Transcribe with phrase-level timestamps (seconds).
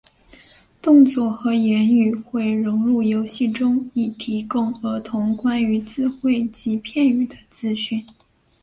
[0.81, 8.03] 动作和言语会融入游戏中以提供儿童关于字汇及片语的资讯。